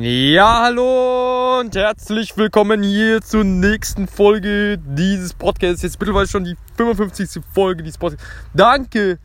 Ja, 0.00 0.62
hallo 0.62 1.58
und 1.58 1.74
herzlich 1.74 2.36
willkommen 2.36 2.84
hier 2.84 3.20
zur 3.20 3.42
nächsten 3.42 4.06
Folge 4.06 4.78
dieses 4.78 5.34
Podcasts. 5.34 5.82
Jetzt 5.82 5.98
mittlerweile 5.98 6.28
schon 6.28 6.44
die 6.44 6.56
55. 6.76 7.42
Folge 7.52 7.82
dieses 7.82 7.98
Podcasts. 7.98 8.24
Danke, 8.54 9.18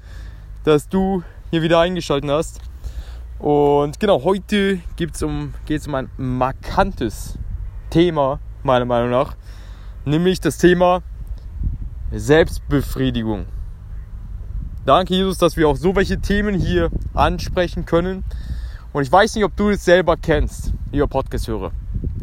dass 0.64 0.90
du 0.90 1.22
hier 1.52 1.62
wieder 1.62 1.80
eingeschaltet 1.80 2.32
hast. 2.32 2.60
Und 3.38 4.00
genau, 4.00 4.24
heute 4.24 4.80
geht's 4.96 5.22
um, 5.22 5.54
geht's 5.68 5.88
um 5.88 5.94
ein 5.94 6.10
markantes 6.18 7.38
Thema, 7.92 8.40
meiner 8.64 8.86
Meinung 8.86 9.12
nach. 9.12 9.36
Nämlich 10.06 10.40
das 10.40 10.58
Thema 10.58 11.04
Selbstbefriedigung. 12.12 13.46
Danke, 14.88 15.14
Jesus, 15.14 15.38
dass 15.38 15.56
wir 15.56 15.68
auch 15.68 15.78
so 15.78 15.96
welche 15.96 16.20
Themen 16.20 16.56
hier 16.56 16.90
ansprechen 17.14 17.86
können. 17.86 18.24
Und 18.94 19.02
ich 19.02 19.12
weiß 19.12 19.34
nicht, 19.34 19.44
ob 19.44 19.56
du 19.58 19.72
es 19.72 19.84
selber 19.84 20.16
kennst, 20.18 20.72
lieber 20.92 21.08
Podcast-Hörer. 21.08 21.72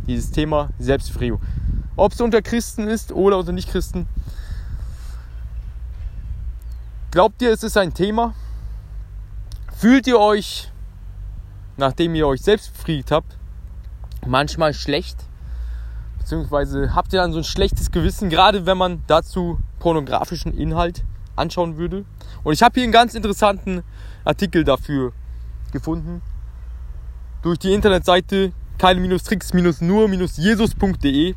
Dieses 0.06 0.30
Thema 0.30 0.70
Selbstbefriedigung. 0.78 1.42
Ob 1.96 2.12
es 2.12 2.20
unter 2.20 2.42
Christen 2.42 2.86
ist 2.86 3.10
oder 3.10 3.38
unter 3.38 3.50
Nicht-Christen. 3.50 4.06
Glaubt 7.10 7.42
ihr, 7.42 7.50
es 7.50 7.64
ist 7.64 7.76
ein 7.76 7.92
Thema? 7.92 8.34
Fühlt 9.76 10.06
ihr 10.06 10.20
euch, 10.20 10.70
nachdem 11.76 12.14
ihr 12.14 12.28
euch 12.28 12.40
selbst 12.40 12.72
befriedigt 12.72 13.10
habt, 13.10 13.36
manchmal 14.24 14.72
schlecht? 14.72 15.18
Beziehungsweise 16.20 16.94
habt 16.94 17.12
ihr 17.12 17.20
dann 17.20 17.32
so 17.32 17.38
ein 17.38 17.44
schlechtes 17.44 17.90
Gewissen, 17.90 18.30
gerade 18.30 18.64
wenn 18.64 18.78
man 18.78 19.02
dazu 19.08 19.58
pornografischen 19.80 20.56
Inhalt 20.56 21.02
anschauen 21.34 21.78
würde? 21.78 22.04
Und 22.44 22.52
ich 22.52 22.62
habe 22.62 22.74
hier 22.74 22.84
einen 22.84 22.92
ganz 22.92 23.14
interessanten 23.14 23.82
Artikel 24.24 24.62
dafür 24.62 25.12
gefunden 25.72 26.22
durch 27.42 27.58
die 27.58 27.72
Internetseite 27.72 28.52
keine-tricks-nur-jesus.de, 28.78 31.34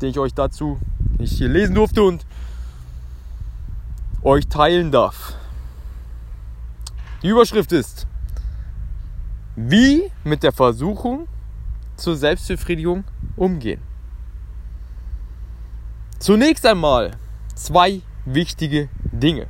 den 0.00 0.08
ich 0.08 0.18
euch 0.18 0.34
dazu 0.34 0.78
nicht 1.18 1.34
hier 1.34 1.48
lesen 1.48 1.74
durfte 1.74 2.02
und 2.02 2.24
euch 4.22 4.46
teilen 4.48 4.90
darf. 4.90 5.34
Die 7.22 7.28
Überschrift 7.28 7.72
ist, 7.72 8.06
wie 9.56 10.10
mit 10.24 10.42
der 10.42 10.52
Versuchung 10.52 11.28
zur 11.96 12.16
Selbstbefriedigung 12.16 13.04
umgehen. 13.36 13.82
Zunächst 16.18 16.66
einmal 16.66 17.12
zwei 17.54 18.02
wichtige 18.24 18.88
Dinge. 19.12 19.46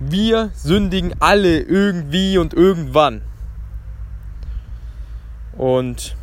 Wir 0.00 0.50
sündigen 0.54 1.14
alle 1.20 1.60
irgendwie 1.60 2.38
und 2.38 2.54
irgendwann. 2.54 3.27
Und 5.58 6.16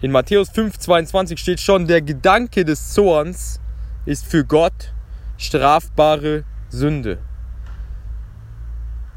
in 0.00 0.12
Matthäus 0.12 0.50
5,22 0.52 1.36
steht 1.36 1.60
schon, 1.60 1.88
der 1.88 2.00
Gedanke 2.00 2.64
des 2.64 2.92
Zorns 2.92 3.60
ist 4.06 4.24
für 4.24 4.44
Gott 4.44 4.92
strafbare 5.36 6.44
Sünde. 6.68 7.18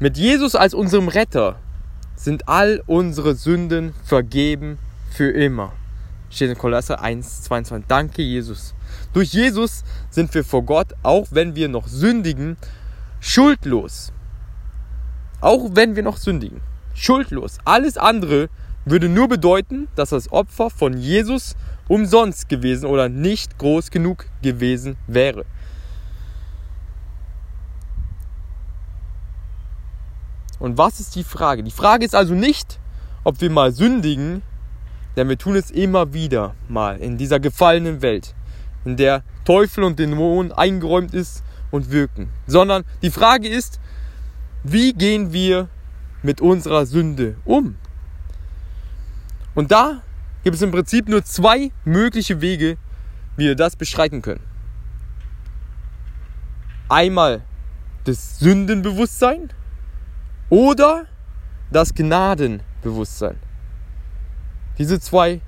Mit 0.00 0.18
Jesus 0.18 0.56
als 0.56 0.74
unserem 0.74 1.08
Retter 1.08 1.56
sind 2.16 2.48
all 2.48 2.82
unsere 2.86 3.34
Sünden 3.36 3.94
vergeben 4.04 4.78
für 5.10 5.30
immer. 5.30 5.72
Steht 6.28 6.50
in 6.50 6.58
Kolosser 6.58 7.02
1,22. 7.02 7.84
Danke, 7.86 8.22
Jesus. 8.22 8.74
Durch 9.12 9.32
Jesus 9.32 9.84
sind 10.10 10.34
wir 10.34 10.44
vor 10.44 10.64
Gott, 10.64 10.88
auch 11.04 11.28
wenn 11.30 11.54
wir 11.54 11.68
noch 11.68 11.86
sündigen, 11.86 12.56
schuldlos. 13.20 14.12
Auch 15.40 15.70
wenn 15.72 15.94
wir 15.94 16.02
noch 16.02 16.16
sündigen. 16.16 16.60
Schuldlos. 16.92 17.58
Alles 17.64 17.96
andere 17.96 18.48
würde 18.86 19.08
nur 19.08 19.28
bedeuten, 19.28 19.88
dass 19.96 20.10
das 20.10 20.32
Opfer 20.32 20.70
von 20.70 20.96
Jesus 20.96 21.56
umsonst 21.88 22.48
gewesen 22.48 22.86
oder 22.86 23.08
nicht 23.08 23.58
groß 23.58 23.90
genug 23.90 24.26
gewesen 24.42 24.96
wäre. 25.06 25.44
Und 30.58 30.78
was 30.78 31.00
ist 31.00 31.14
die 31.16 31.24
Frage? 31.24 31.62
Die 31.62 31.70
Frage 31.70 32.06
ist 32.06 32.14
also 32.14 32.34
nicht, 32.34 32.78
ob 33.24 33.40
wir 33.40 33.50
mal 33.50 33.72
sündigen, 33.72 34.42
denn 35.16 35.28
wir 35.28 35.36
tun 35.36 35.56
es 35.56 35.70
immer 35.70 36.12
wieder 36.14 36.54
mal 36.68 36.98
in 36.98 37.18
dieser 37.18 37.40
gefallenen 37.40 38.02
Welt, 38.02 38.34
in 38.84 38.96
der 38.96 39.22
Teufel 39.44 39.84
und 39.84 39.98
Dämonen 39.98 40.52
eingeräumt 40.52 41.12
ist 41.12 41.42
und 41.70 41.90
wirken, 41.90 42.28
sondern 42.46 42.84
die 43.02 43.10
Frage 43.10 43.48
ist, 43.48 43.80
wie 44.62 44.92
gehen 44.92 45.32
wir 45.32 45.68
mit 46.22 46.40
unserer 46.40 46.86
Sünde 46.86 47.36
um? 47.44 47.76
Und 49.56 49.72
da 49.72 50.02
gibt 50.44 50.54
es 50.54 50.62
im 50.62 50.70
Prinzip 50.70 51.08
nur 51.08 51.24
zwei 51.24 51.72
mögliche 51.84 52.40
Wege, 52.40 52.76
wie 53.36 53.46
wir 53.46 53.56
das 53.56 53.74
beschreiten 53.74 54.22
können. 54.22 54.42
Einmal 56.88 57.42
das 58.04 58.38
Sündenbewusstsein 58.38 59.48
oder 60.50 61.06
das 61.72 61.94
Gnadenbewusstsein. 61.94 63.36
Diese 64.78 65.00
zwei 65.00 65.40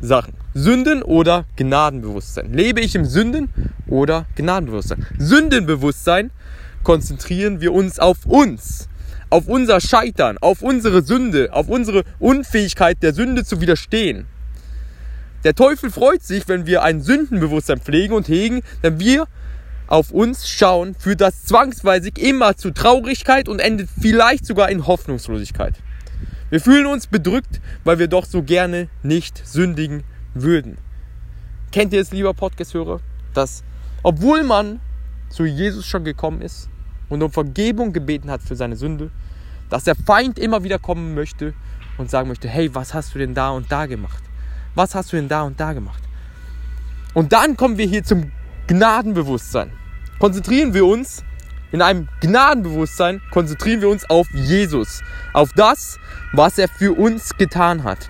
Sachen. 0.00 0.34
Sünden 0.54 1.02
oder 1.02 1.44
Gnadenbewusstsein. 1.56 2.52
Lebe 2.52 2.80
ich 2.80 2.94
im 2.94 3.04
Sünden 3.04 3.50
oder 3.86 4.24
Gnadenbewusstsein? 4.34 5.06
Sündenbewusstsein 5.18 6.30
konzentrieren 6.82 7.60
wir 7.60 7.72
uns 7.72 7.98
auf 7.98 8.24
uns 8.24 8.88
auf 9.32 9.48
unser 9.48 9.80
Scheitern, 9.80 10.36
auf 10.36 10.60
unsere 10.60 11.00
Sünde, 11.00 11.54
auf 11.54 11.68
unsere 11.68 12.04
Unfähigkeit 12.18 13.02
der 13.02 13.14
Sünde 13.14 13.46
zu 13.46 13.62
widerstehen. 13.62 14.26
Der 15.42 15.54
Teufel 15.54 15.90
freut 15.90 16.22
sich, 16.22 16.46
wenn 16.48 16.66
wir 16.66 16.82
ein 16.82 17.00
Sündenbewusstsein 17.00 17.80
pflegen 17.80 18.14
und 18.14 18.28
hegen, 18.28 18.60
denn 18.82 19.00
wir 19.00 19.26
auf 19.86 20.10
uns 20.10 20.46
schauen, 20.46 20.94
führt 20.94 21.22
das 21.22 21.44
zwangsweise 21.44 22.10
immer 22.18 22.58
zu 22.58 22.72
Traurigkeit 22.72 23.48
und 23.48 23.60
endet 23.60 23.88
vielleicht 23.98 24.44
sogar 24.44 24.68
in 24.68 24.86
Hoffnungslosigkeit. 24.86 25.76
Wir 26.50 26.60
fühlen 26.60 26.84
uns 26.84 27.06
bedrückt, 27.06 27.62
weil 27.84 27.98
wir 27.98 28.08
doch 28.08 28.26
so 28.26 28.42
gerne 28.42 28.88
nicht 29.02 29.46
sündigen 29.46 30.04
würden. 30.34 30.76
Kennt 31.72 31.94
ihr 31.94 32.02
es, 32.02 32.12
lieber 32.12 32.34
Podcast-Hörer, 32.34 33.00
dass 33.32 33.64
obwohl 34.02 34.42
man 34.42 34.80
zu 35.30 35.46
Jesus 35.46 35.86
schon 35.86 36.04
gekommen 36.04 36.42
ist 36.42 36.68
und 37.12 37.22
um 37.22 37.30
Vergebung 37.30 37.92
gebeten 37.92 38.30
hat 38.30 38.40
für 38.42 38.56
seine 38.56 38.74
Sünde, 38.74 39.10
dass 39.68 39.84
der 39.84 39.94
Feind 39.94 40.38
immer 40.38 40.64
wieder 40.64 40.78
kommen 40.78 41.14
möchte 41.14 41.52
und 41.98 42.10
sagen 42.10 42.26
möchte, 42.26 42.48
hey, 42.48 42.74
was 42.74 42.94
hast 42.94 43.14
du 43.14 43.18
denn 43.18 43.34
da 43.34 43.50
und 43.50 43.70
da 43.70 43.84
gemacht? 43.84 44.22
Was 44.74 44.94
hast 44.94 45.12
du 45.12 45.16
denn 45.16 45.28
da 45.28 45.42
und 45.42 45.60
da 45.60 45.74
gemacht? 45.74 46.02
Und 47.12 47.34
dann 47.34 47.58
kommen 47.58 47.76
wir 47.76 47.84
hier 47.84 48.02
zum 48.02 48.32
Gnadenbewusstsein. 48.66 49.72
Konzentrieren 50.18 50.72
wir 50.72 50.86
uns 50.86 51.22
in 51.70 51.82
einem 51.82 52.08
Gnadenbewusstsein, 52.22 53.20
konzentrieren 53.30 53.82
wir 53.82 53.90
uns 53.90 54.08
auf 54.08 54.26
Jesus, 54.32 55.02
auf 55.34 55.52
das, 55.52 55.98
was 56.32 56.56
er 56.56 56.68
für 56.68 56.94
uns 56.94 57.36
getan 57.36 57.84
hat. 57.84 58.08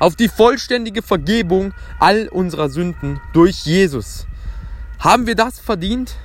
Auf 0.00 0.16
die 0.16 0.28
vollständige 0.28 1.02
Vergebung 1.02 1.72
all 2.00 2.26
unserer 2.26 2.70
Sünden 2.70 3.20
durch 3.32 3.64
Jesus. 3.64 4.26
Haben 4.98 5.28
wir 5.28 5.36
das 5.36 5.60
verdient? 5.60 6.16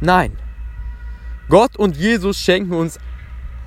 Nein. 0.00 0.36
Gott 1.52 1.76
und 1.76 1.98
Jesus 1.98 2.38
schenken 2.38 2.72
uns 2.72 2.98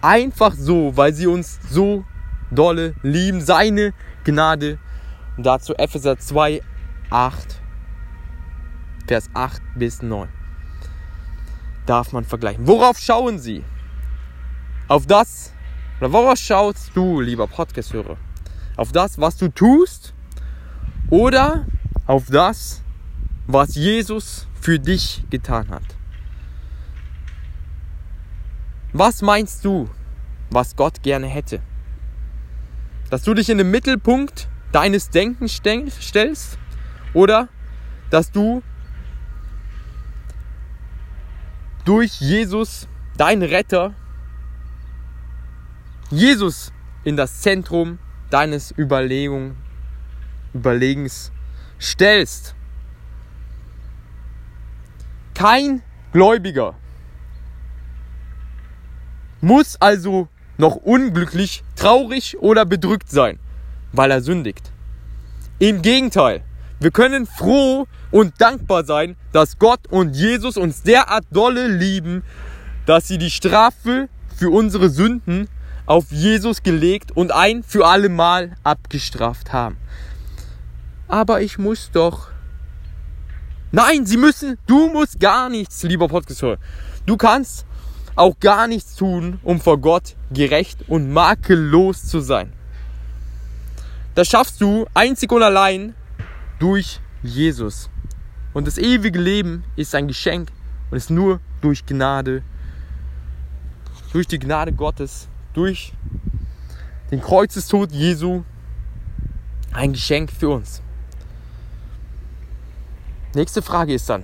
Einfach 0.01 0.55
so, 0.55 0.97
weil 0.97 1.13
sie 1.13 1.27
uns 1.27 1.59
so 1.69 2.03
dolle 2.49 2.95
lieben. 3.03 3.41
Seine 3.41 3.93
Gnade. 4.23 4.79
Und 5.37 5.45
dazu 5.45 5.75
Epheser 5.75 6.17
2, 6.17 6.63
8, 7.11 7.61
Vers 9.07 9.29
8 9.35 9.61
bis 9.75 10.01
9. 10.01 10.27
Darf 11.85 12.11
man 12.11 12.23
vergleichen. 12.23 12.65
Worauf 12.65 12.97
schauen 12.97 13.37
sie? 13.37 13.63
Auf 14.87 15.05
das, 15.05 15.53
oder 15.99 16.11
worauf 16.11 16.39
schaust 16.39 16.89
du, 16.95 17.21
lieber 17.21 17.45
Podcast-Hörer? 17.45 18.17
Auf 18.77 18.93
das, 18.93 19.19
was 19.19 19.37
du 19.37 19.47
tust? 19.49 20.15
Oder 21.11 21.67
auf 22.07 22.31
das, 22.31 22.81
was 23.45 23.75
Jesus 23.75 24.47
für 24.59 24.79
dich 24.79 25.23
getan 25.29 25.69
hat? 25.69 25.94
Was 28.97 29.21
meinst 29.21 29.65
du, 29.65 29.89
was 30.49 30.77
Gott 30.77 31.03
gerne 31.03 31.27
hätte? 31.27 31.59
Dass 33.09 33.23
du 33.23 33.33
dich 33.33 33.49
in 33.49 33.57
den 33.57 33.69
Mittelpunkt 33.69 34.47
deines 34.71 35.09
Denkens 35.09 35.51
stellst 35.99 36.57
oder 37.13 37.49
dass 38.09 38.31
du 38.31 38.63
durch 41.83 42.21
Jesus, 42.21 42.87
dein 43.17 43.43
Retter, 43.43 43.93
Jesus 46.09 46.71
in 47.03 47.17
das 47.17 47.41
Zentrum 47.41 47.99
deines 48.29 48.73
Überlegung, 48.77 49.57
Überlegens 50.53 51.33
stellst. 51.81 52.55
Kein 55.33 55.81
Gläubiger 56.13 56.75
muss 59.45 59.79
also 59.79 60.27
noch 60.57 60.75
unglücklich, 60.75 61.63
traurig 61.75 62.35
oder 62.39 62.65
bedrückt 62.65 63.11
sein, 63.11 63.37
weil 63.91 64.09
er 64.09 64.21
sündigt. 64.21 64.71
Im 65.59 65.83
Gegenteil, 65.83 66.41
wir 66.79 66.89
können 66.89 67.27
froh 67.27 67.85
und 68.09 68.33
dankbar 68.41 68.85
sein, 68.85 69.15
dass 69.33 69.59
Gott 69.59 69.81
und 69.91 70.15
Jesus 70.15 70.57
uns 70.57 70.81
derart 70.81 71.25
dolle 71.29 71.67
lieben, 71.67 72.23
dass 72.87 73.07
sie 73.07 73.19
die 73.19 73.29
Strafe 73.29 74.09
für 74.35 74.49
unsere 74.49 74.89
Sünden 74.89 75.47
auf 75.85 76.11
Jesus 76.11 76.63
gelegt 76.63 77.11
und 77.11 77.31
ein 77.31 77.61
für 77.61 77.85
alle 77.85 78.09
Mal 78.09 78.55
abgestraft 78.63 79.53
haben. 79.53 79.77
Aber 81.07 81.41
ich 81.41 81.59
muss 81.59 81.91
doch. 81.91 82.29
Nein, 83.71 84.07
sie 84.07 84.17
müssen, 84.17 84.57
du 84.65 84.89
musst 84.89 85.19
gar 85.19 85.49
nichts, 85.49 85.83
lieber 85.83 86.07
Podcast. 86.07 86.43
Du 87.05 87.15
kannst 87.15 87.67
auch 88.15 88.39
gar 88.39 88.67
nichts 88.67 88.95
tun, 88.95 89.39
um 89.43 89.59
vor 89.59 89.77
Gott 89.79 90.15
gerecht 90.31 90.87
und 90.87 91.11
makellos 91.11 92.05
zu 92.05 92.19
sein. 92.19 92.53
Das 94.15 94.27
schaffst 94.27 94.61
du 94.61 94.85
einzig 94.93 95.31
und 95.31 95.43
allein 95.43 95.93
durch 96.59 97.01
Jesus. 97.21 97.89
Und 98.53 98.67
das 98.67 98.77
ewige 98.77 99.19
Leben 99.19 99.65
ist 99.75 99.93
ein 99.93 100.07
Geschenk 100.07 100.49
und 100.89 100.97
ist 100.97 101.09
nur 101.09 101.41
durch 101.59 101.85
Gnade, 101.85 102.41
durch 104.13 104.27
die 104.27 104.39
Gnade 104.39 104.71
Gottes, 104.71 105.27
durch 105.53 105.91
den 107.11 107.19
Kreuzestod 107.19 107.91
Jesu 107.91 108.43
ein 109.73 109.91
Geschenk 109.91 110.31
für 110.31 110.49
uns. 110.49 110.81
Nächste 113.33 113.61
Frage 113.61 113.93
ist 113.93 114.09
dann, 114.09 114.23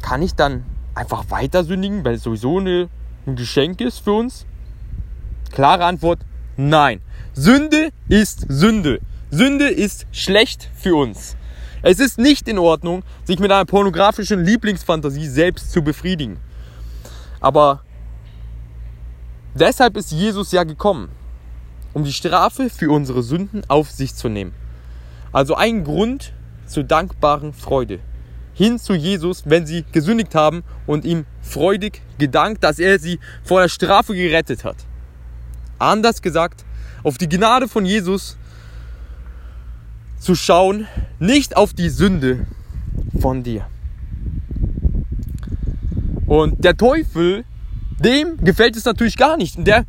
kann 0.00 0.22
ich 0.22 0.36
dann 0.36 0.64
einfach 0.94 1.30
weiter 1.30 1.64
sündigen, 1.64 2.04
weil 2.04 2.14
es 2.14 2.22
sowieso 2.22 2.58
eine, 2.58 2.88
ein 3.26 3.36
Geschenk 3.36 3.80
ist 3.80 4.00
für 4.00 4.12
uns? 4.12 4.46
Klare 5.52 5.84
Antwort, 5.84 6.20
nein. 6.56 7.00
Sünde 7.34 7.90
ist 8.08 8.46
Sünde. 8.48 9.00
Sünde 9.30 9.68
ist 9.68 10.06
schlecht 10.12 10.70
für 10.74 10.94
uns. 10.94 11.36
Es 11.82 11.98
ist 11.98 12.18
nicht 12.18 12.46
in 12.48 12.58
Ordnung, 12.58 13.02
sich 13.24 13.38
mit 13.38 13.50
einer 13.50 13.64
pornografischen 13.64 14.44
Lieblingsfantasie 14.44 15.26
selbst 15.26 15.72
zu 15.72 15.82
befriedigen. 15.82 16.38
Aber 17.40 17.82
deshalb 19.54 19.96
ist 19.96 20.12
Jesus 20.12 20.52
ja 20.52 20.64
gekommen, 20.64 21.08
um 21.92 22.04
die 22.04 22.12
Strafe 22.12 22.70
für 22.70 22.90
unsere 22.90 23.22
Sünden 23.22 23.62
auf 23.68 23.90
sich 23.90 24.14
zu 24.14 24.28
nehmen. 24.28 24.54
Also 25.32 25.54
ein 25.54 25.82
Grund 25.82 26.34
zur 26.66 26.84
dankbaren 26.84 27.52
Freude. 27.52 27.98
Hin 28.54 28.78
zu 28.78 28.94
Jesus, 28.94 29.44
wenn 29.46 29.66
sie 29.66 29.84
gesündigt 29.92 30.34
haben 30.34 30.62
und 30.86 31.04
ihm 31.04 31.24
freudig 31.40 32.02
gedankt, 32.18 32.62
dass 32.62 32.78
er 32.78 32.98
sie 32.98 33.18
vor 33.42 33.62
der 33.62 33.68
Strafe 33.68 34.14
gerettet 34.14 34.64
hat. 34.64 34.76
Anders 35.78 36.22
gesagt, 36.22 36.64
auf 37.02 37.18
die 37.18 37.28
Gnade 37.28 37.66
von 37.66 37.86
Jesus 37.86 38.36
zu 40.18 40.34
schauen, 40.34 40.86
nicht 41.18 41.56
auf 41.56 41.72
die 41.74 41.88
Sünde 41.88 42.46
von 43.20 43.42
dir. 43.42 43.66
Und 46.26 46.64
der 46.64 46.76
Teufel, 46.76 47.44
dem 47.98 48.36
gefällt 48.38 48.76
es 48.76 48.84
natürlich 48.84 49.16
gar 49.16 49.36
nicht. 49.36 49.56
Und 49.58 49.66
der 49.66 49.84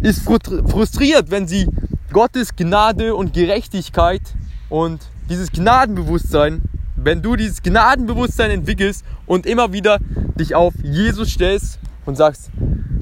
ist 0.00 0.22
frustriert, 0.22 1.30
wenn 1.30 1.48
sie 1.48 1.66
Gottes 2.12 2.54
Gnade 2.54 3.14
und 3.14 3.32
Gerechtigkeit 3.32 4.22
und 4.68 5.00
dieses 5.28 5.50
Gnadenbewusstsein, 5.50 6.62
wenn 7.02 7.22
du 7.22 7.36
dieses 7.36 7.62
Gnadenbewusstsein 7.62 8.50
entwickelst 8.50 9.04
und 9.26 9.46
immer 9.46 9.72
wieder 9.72 9.98
dich 10.38 10.54
auf 10.54 10.74
Jesus 10.82 11.30
stellst 11.30 11.78
und 12.06 12.16
sagst, 12.16 12.50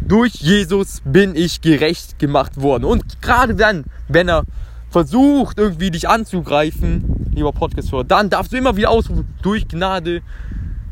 durch 0.07 0.35
Jesus 0.35 1.03
bin 1.05 1.35
ich 1.35 1.61
gerecht 1.61 2.19
gemacht 2.19 2.61
worden. 2.61 2.85
Und 2.85 3.21
gerade 3.23 3.55
dann, 3.55 3.85
wenn 4.09 4.29
er 4.29 4.45
versucht, 4.91 5.59
irgendwie 5.59 5.91
dich 5.91 6.09
anzugreifen, 6.09 7.33
lieber 7.35 7.53
Podcast-Hörer, 7.53 8.05
dann 8.05 8.31
darfst 8.31 8.53
du 8.53 8.57
immer 8.57 8.77
wieder 8.77 8.91
ausrufen, 8.91 9.27
durch 9.43 9.67
Gnade, 9.69 10.23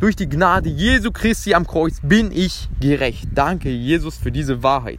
durch 0.00 0.16
die 0.16 0.28
Gnade 0.28 0.68
Jesu 0.68 1.12
Christi 1.12 1.54
am 1.54 1.66
Kreuz 1.66 2.00
bin 2.02 2.32
ich 2.32 2.68
gerecht. 2.80 3.28
Danke, 3.34 3.70
Jesus, 3.70 4.16
für 4.16 4.32
diese 4.32 4.62
Wahrheit. 4.62 4.98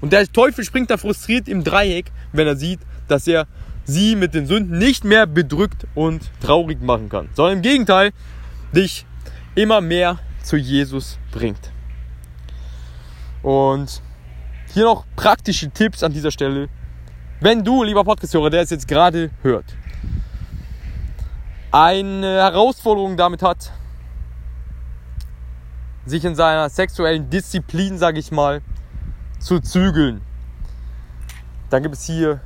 Und 0.00 0.12
der 0.12 0.26
Teufel 0.26 0.64
springt 0.64 0.90
da 0.90 0.96
frustriert 0.96 1.48
im 1.48 1.62
Dreieck, 1.62 2.10
wenn 2.32 2.46
er 2.46 2.56
sieht, 2.56 2.80
dass 3.08 3.26
er 3.26 3.46
sie 3.86 4.16
mit 4.16 4.34
den 4.34 4.46
Sünden 4.46 4.78
nicht 4.78 5.04
mehr 5.04 5.26
bedrückt 5.26 5.86
und 5.94 6.30
traurig 6.40 6.82
machen 6.82 7.08
kann, 7.08 7.28
sondern 7.34 7.58
im 7.58 7.62
Gegenteil 7.62 8.12
dich 8.72 9.06
immer 9.54 9.80
mehr 9.80 10.18
zu 10.42 10.56
Jesus 10.56 11.18
bringt. 11.32 11.72
Und 13.42 14.02
hier 14.74 14.84
noch 14.84 15.06
praktische 15.14 15.70
Tipps 15.70 16.02
an 16.02 16.12
dieser 16.12 16.30
Stelle. 16.30 16.68
Wenn 17.40 17.64
du, 17.64 17.82
lieber 17.82 18.04
Podcast-Hörer, 18.04 18.50
der 18.50 18.62
es 18.62 18.70
jetzt 18.70 18.88
gerade 18.88 19.30
hört, 19.42 19.76
eine 21.70 22.26
Herausforderung 22.26 23.16
damit 23.16 23.42
hat, 23.42 23.72
sich 26.06 26.24
in 26.24 26.34
seiner 26.34 26.68
sexuellen 26.70 27.30
Disziplin, 27.30 27.98
sage 27.98 28.18
ich 28.18 28.30
mal, 28.30 28.62
zu 29.38 29.60
zügeln, 29.60 30.22
dann 31.70 31.82
gibt 31.82 31.94
es 31.96 32.04
hier 32.04 32.40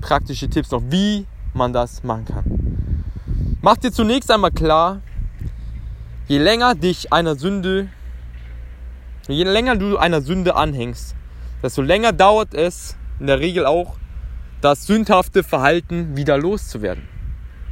praktische 0.00 0.48
Tipps 0.48 0.70
noch, 0.70 0.82
wie 0.90 1.26
man 1.54 1.72
das 1.72 2.02
machen 2.02 2.24
kann. 2.24 3.04
Mach 3.62 3.76
dir 3.76 3.92
zunächst 3.92 4.30
einmal 4.30 4.52
klar, 4.52 5.00
je 6.28 6.38
länger 6.38 6.74
dich 6.74 7.12
einer 7.12 7.36
Sünde, 7.36 7.88
je 9.28 9.44
länger 9.44 9.76
du 9.76 9.96
einer 9.96 10.20
Sünde 10.20 10.54
anhängst, 10.54 11.14
desto 11.62 11.82
länger 11.82 12.12
dauert 12.12 12.54
es 12.54 12.96
in 13.18 13.26
der 13.26 13.40
Regel 13.40 13.66
auch, 13.66 13.96
das 14.60 14.86
sündhafte 14.86 15.42
Verhalten 15.42 16.16
wieder 16.16 16.38
loszuwerden. 16.38 17.08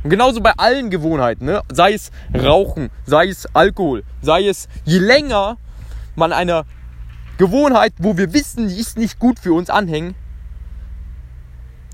Und 0.02 0.10
genauso 0.10 0.40
bei 0.40 0.52
allen 0.56 0.90
Gewohnheiten, 0.90 1.46
ne? 1.46 1.62
sei 1.72 1.94
es 1.94 2.10
Rauchen, 2.34 2.90
sei 3.06 3.28
es 3.28 3.46
Alkohol, 3.55 4.05
sei 4.20 4.49
es, 4.49 4.69
je 4.84 4.99
länger 4.99 5.56
man 6.14 6.32
einer 6.32 6.64
Gewohnheit, 7.38 7.94
wo 7.99 8.17
wir 8.17 8.32
wissen, 8.32 8.69
die 8.69 8.78
ist 8.78 8.99
nicht 8.99 9.19
gut 9.19 9.38
für 9.38 9.52
uns 9.52 9.70
anhängen, 9.70 10.14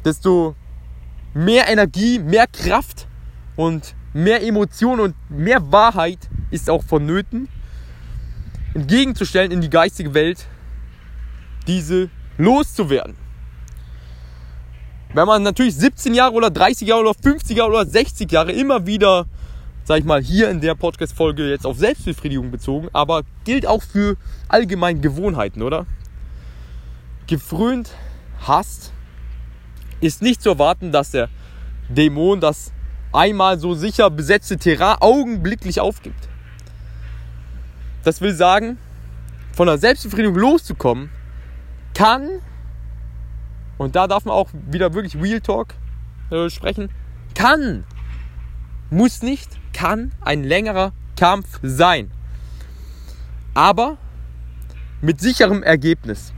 desto 0.04 0.54
mehr 1.34 1.68
Energie, 1.68 2.18
mehr 2.18 2.46
Kraft 2.46 3.06
und 3.56 3.94
mehr 4.12 4.42
Emotion 4.42 5.00
und 5.00 5.14
mehr 5.28 5.70
Wahrheit 5.70 6.28
ist 6.50 6.68
auch 6.68 6.82
vonnöten, 6.82 7.48
entgegenzustellen 8.74 9.52
in 9.52 9.60
die 9.60 9.70
geistige 9.70 10.14
Welt, 10.14 10.46
diese 11.66 12.10
loszuwerden. 12.38 13.14
Wenn 15.12 15.26
man 15.26 15.42
natürlich 15.42 15.74
17 15.76 16.14
Jahre 16.14 16.34
oder 16.34 16.50
30 16.50 16.86
Jahre 16.86 17.02
oder 17.02 17.14
50 17.14 17.56
Jahre 17.56 17.70
oder 17.70 17.86
60 17.86 18.30
Jahre 18.30 18.52
immer 18.52 18.86
wieder, 18.86 19.26
sag 19.84 19.98
ich 19.98 20.04
mal, 20.04 20.22
hier 20.22 20.48
in 20.50 20.60
der 20.60 20.76
Podcast-Folge 20.76 21.50
jetzt 21.50 21.66
auf 21.66 21.78
Selbstbefriedigung 21.78 22.50
bezogen, 22.50 22.88
aber 22.92 23.22
gilt 23.44 23.66
auch 23.66 23.82
für 23.82 24.16
allgemein 24.48 25.00
Gewohnheiten, 25.00 25.62
oder? 25.62 25.86
Gefrönt 27.26 27.90
hast, 28.40 28.92
ist 30.00 30.22
nicht 30.22 30.42
zu 30.42 30.50
erwarten, 30.50 30.92
dass 30.92 31.10
der 31.10 31.28
Dämon 31.88 32.40
das 32.40 32.72
einmal 33.12 33.58
so 33.58 33.74
sicher 33.74 34.10
besetzte 34.10 34.56
Terrain 34.56 34.96
augenblicklich 35.00 35.80
aufgibt. 35.80 36.28
Das 38.04 38.20
will 38.20 38.34
sagen, 38.34 38.78
von 39.52 39.66
der 39.66 39.78
Selbstbefriedigung 39.78 40.36
loszukommen, 40.36 41.10
kann, 41.94 42.28
und 43.78 43.96
da 43.96 44.06
darf 44.06 44.24
man 44.24 44.34
auch 44.34 44.50
wieder 44.70 44.94
wirklich 44.94 45.20
Real 45.20 45.40
Talk 45.40 45.74
äh, 46.30 46.48
sprechen, 46.48 46.88
kann, 47.34 47.84
muss 48.90 49.22
nicht, 49.22 49.50
kann 49.72 50.12
ein 50.20 50.44
längerer 50.44 50.92
Kampf 51.16 51.58
sein. 51.62 52.10
Aber 53.54 53.98
mit 55.00 55.20
sicherem 55.20 55.62
Ergebnis. 55.62 56.32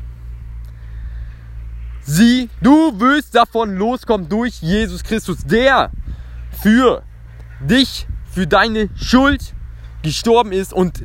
Sieh, 2.05 2.51
du 2.61 2.99
wirst 2.99 3.35
davon 3.35 3.77
loskommen 3.77 4.29
durch 4.29 4.61
Jesus 4.61 5.05
Christus, 5.05 5.45
der 5.45 5.91
für 6.63 7.03
dich, 7.61 8.07
für 8.33 8.47
deine 8.47 8.89
Schuld 8.97 9.55
gestorben 10.03 10.53
ist 10.53 10.73
und 10.73 11.05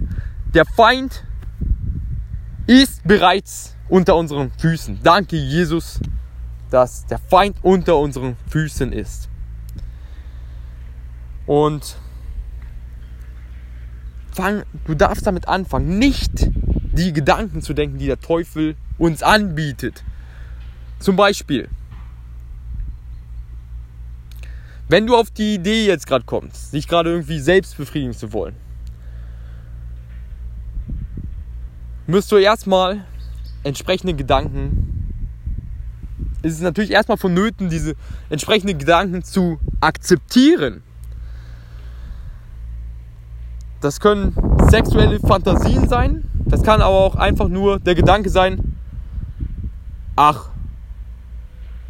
der 0.54 0.66
Feind 0.66 1.24
ist 2.66 3.08
bereits 3.08 3.76
unter 3.90 4.16
unseren 4.16 4.52
Füßen. 4.52 5.00
Danke 5.04 5.38
Jesus, 5.38 6.00
dass 6.72 7.06
der 7.06 7.20
Feind 7.20 7.58
unter 7.62 7.98
unseren 7.98 8.36
Füßen 8.50 8.92
ist. 8.92 9.30
Und 11.46 11.98
fang, 14.34 14.64
du 14.86 14.96
darfst 14.96 15.26
damit 15.28 15.48
anfangen, 15.48 16.00
nicht 16.00 16.50
die 16.92 17.14
Gedanken 17.14 17.62
zu 17.62 17.74
denken, 17.74 18.00
die 18.00 18.08
der 18.08 18.20
Teufel 18.20 18.76
uns 18.98 19.24
anbietet. 19.24 20.04
Zum 21.00 21.16
Beispiel, 21.16 21.70
wenn 24.90 25.06
du 25.06 25.16
auf 25.16 25.30
die 25.32 25.56
Idee 25.56 25.86
jetzt 25.86 26.08
gerade 26.08 26.26
kommst, 26.26 26.74
dich 26.74 26.88
gerade 26.88 27.12
irgendwie 27.12 27.40
selbst 27.40 27.78
befriedigen 27.78 28.14
zu 28.14 28.32
wollen, 28.34 28.56
müsst 32.08 32.32
du 32.32 32.38
erstmal 32.38 33.06
entsprechende 33.64 34.14
Gedanken 34.14 34.98
ist 36.48 36.54
es 36.54 36.62
natürlich 36.62 36.92
erstmal 36.92 37.18
vonnöten, 37.18 37.70
diese 37.70 37.96
entsprechenden 38.30 38.78
Gedanken 38.78 39.24
zu 39.24 39.60
akzeptieren. 39.82 40.84
Das 43.82 44.00
können 44.00 44.34
sexuelle 44.70 45.20
Fantasien 45.20 45.88
sein, 45.88 46.24
das 46.46 46.64
kann 46.64 46.82
aber 46.82 46.96
auch 46.96 47.16
einfach 47.16 47.48
nur 47.48 47.80
der 47.80 47.96
Gedanke 47.96 48.30
sein, 48.30 48.76
ach, 50.16 50.50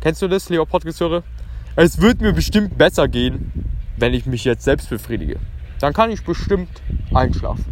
kennst 0.08 0.22
du 0.22 0.30
das, 0.30 0.48
lieber 0.48 0.66
Podcast-Hörer? 0.66 1.22
Es 1.76 2.00
wird 2.00 2.22
mir 2.22 2.32
bestimmt 2.32 2.78
besser 2.78 3.10
gehen, 3.10 3.52
wenn 3.98 4.14
ich 4.14 4.26
mich 4.26 4.46
jetzt 4.46 4.64
selbst 4.64 4.90
befriedige. 4.90 5.38
Dann 5.82 5.92
kann 5.92 6.10
ich 6.12 6.24
bestimmt 6.24 6.82
einschlafen. 7.14 7.66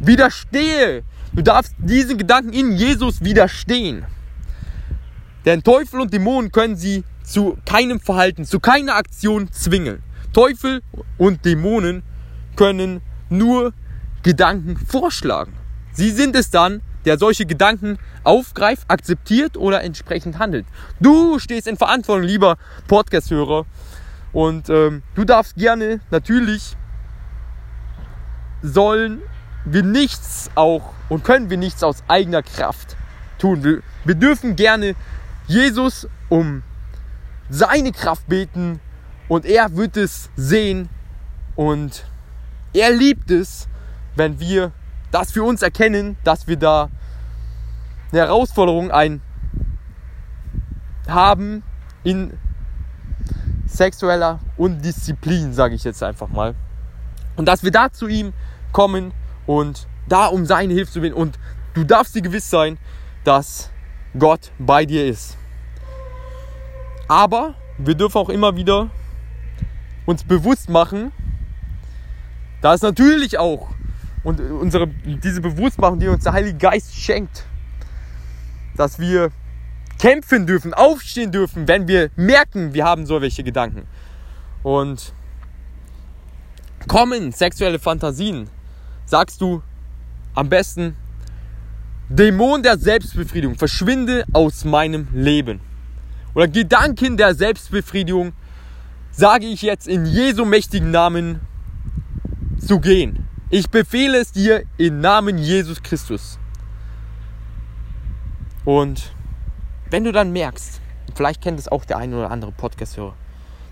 Widerstehe! 0.00 1.04
Du 1.32 1.42
darfst 1.42 1.76
diesen 1.78 2.18
Gedanken 2.18 2.52
in 2.52 2.72
Jesus 2.72 3.22
widerstehen. 3.22 4.04
Denn 5.44 5.62
Teufel 5.62 6.00
und 6.00 6.12
Dämonen 6.12 6.50
können 6.50 6.74
sie 6.74 7.04
zu 7.22 7.56
keinem 7.64 8.00
Verhalten, 8.00 8.44
zu 8.44 8.58
keiner 8.58 8.96
Aktion 8.96 9.48
zwingen. 9.52 10.02
Teufel 10.32 10.82
und 11.18 11.44
Dämonen 11.44 12.02
können 12.56 13.00
nur 13.28 13.74
Gedanken 14.24 14.76
vorschlagen. 14.76 15.52
Sie 15.92 16.10
sind 16.10 16.34
es 16.34 16.50
dann, 16.50 16.82
der 17.04 17.18
solche 17.18 17.46
Gedanken 17.46 17.98
aufgreift, 18.24 18.84
akzeptiert 18.88 19.56
oder 19.56 19.82
entsprechend 19.82 20.38
handelt. 20.38 20.66
Du 21.00 21.38
stehst 21.38 21.66
in 21.66 21.76
Verantwortung, 21.76 22.24
lieber 22.24 22.56
Podcast-Hörer. 22.88 23.66
Und 24.32 24.70
ähm, 24.70 25.02
du 25.14 25.24
darfst 25.24 25.56
gerne, 25.56 26.00
natürlich, 26.10 26.76
sollen 28.62 29.20
wir 29.64 29.82
nichts 29.82 30.50
auch 30.54 30.92
und 31.08 31.24
können 31.24 31.50
wir 31.50 31.58
nichts 31.58 31.82
aus 31.82 32.02
eigener 32.08 32.42
Kraft 32.42 32.96
tun. 33.38 33.62
Wir, 33.62 33.82
wir 34.04 34.14
dürfen 34.14 34.56
gerne 34.56 34.94
Jesus 35.46 36.08
um 36.28 36.62
seine 37.50 37.92
Kraft 37.92 38.26
beten 38.28 38.80
und 39.28 39.44
er 39.44 39.76
wird 39.76 39.96
es 39.96 40.30
sehen 40.36 40.88
und 41.54 42.04
er 42.72 42.90
liebt 42.90 43.30
es, 43.30 43.68
wenn 44.16 44.40
wir 44.40 44.72
das 45.12 45.30
für 45.30 45.44
uns 45.44 45.62
erkennen, 45.62 46.16
dass 46.24 46.48
wir 46.48 46.56
da 46.56 46.90
eine 48.10 48.22
Herausforderung 48.22 48.90
ein 48.90 49.20
haben 51.06 51.62
in 52.02 52.36
sexueller 53.66 54.40
Undisziplin, 54.56 55.52
sage 55.52 55.74
ich 55.74 55.84
jetzt 55.84 56.02
einfach 56.02 56.28
mal. 56.28 56.54
Und 57.36 57.46
dass 57.46 57.62
wir 57.62 57.70
da 57.70 57.92
zu 57.92 58.08
ihm 58.08 58.32
kommen 58.72 59.12
und 59.46 59.86
da 60.08 60.26
um 60.26 60.44
seine 60.46 60.74
Hilfe 60.74 60.92
zu 60.92 61.00
bitten. 61.00 61.14
Und 61.14 61.38
du 61.74 61.84
darfst 61.84 62.14
dir 62.14 62.22
gewiss 62.22 62.50
sein, 62.50 62.78
dass 63.24 63.70
Gott 64.18 64.50
bei 64.58 64.84
dir 64.84 65.06
ist. 65.06 65.36
Aber 67.08 67.54
wir 67.78 67.94
dürfen 67.94 68.18
auch 68.18 68.28
immer 68.28 68.56
wieder 68.56 68.90
uns 70.06 70.24
bewusst 70.24 70.68
machen, 70.68 71.12
dass 72.60 72.82
natürlich 72.82 73.38
auch 73.38 73.68
und 74.24 74.40
unsere, 74.40 74.86
diese 74.86 75.40
Bewusstmachung, 75.40 75.98
die 75.98 76.08
uns 76.08 76.24
der 76.24 76.32
Heilige 76.32 76.58
Geist 76.58 76.94
schenkt, 76.94 77.44
dass 78.76 78.98
wir 78.98 79.30
kämpfen 79.98 80.46
dürfen, 80.46 80.74
aufstehen 80.74 81.32
dürfen, 81.32 81.68
wenn 81.68 81.88
wir 81.88 82.10
merken, 82.16 82.74
wir 82.74 82.84
haben 82.84 83.06
solche 83.06 83.42
Gedanken. 83.42 83.86
Und 84.62 85.12
kommen 86.88 87.32
sexuelle 87.32 87.78
Fantasien, 87.78 88.48
sagst 89.04 89.40
du 89.40 89.62
am 90.34 90.48
besten, 90.48 90.96
Dämon 92.08 92.62
der 92.62 92.78
Selbstbefriedigung, 92.78 93.56
verschwinde 93.56 94.24
aus 94.32 94.64
meinem 94.64 95.08
Leben 95.12 95.60
oder 96.34 96.48
Gedanken 96.48 97.16
der 97.16 97.34
Selbstbefriedigung, 97.34 98.32
sage 99.10 99.46
ich 99.46 99.62
jetzt 99.62 99.86
in 99.88 100.06
Jesu 100.06 100.44
mächtigen 100.44 100.90
Namen 100.90 101.40
zu 102.58 102.80
gehen. 102.80 103.21
Ich 103.54 103.68
befehle 103.68 104.16
es 104.18 104.32
dir 104.32 104.64
im 104.78 105.02
Namen 105.02 105.36
Jesus 105.36 105.82
Christus. 105.82 106.38
Und 108.64 109.12
wenn 109.90 110.04
du 110.04 110.10
dann 110.10 110.32
merkst, 110.32 110.80
vielleicht 111.14 111.42
kennt 111.42 111.58
es 111.58 111.68
auch 111.68 111.84
der 111.84 111.98
ein 111.98 112.14
oder 112.14 112.30
andere 112.30 112.50
Podcast-Hörer, 112.50 113.14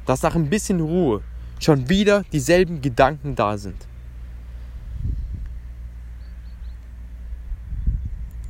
dass 0.05 0.21
nach 0.21 0.35
ein 0.35 0.51
bisschen 0.51 0.83
Ruhe 0.83 1.23
schon 1.61 1.89
wieder 1.89 2.25
dieselben 2.31 2.83
Gedanken 2.83 3.37
da 3.37 3.57
sind. 3.57 3.87